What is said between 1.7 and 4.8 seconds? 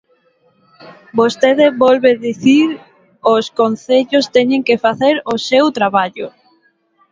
volve dicir: os concellos teñen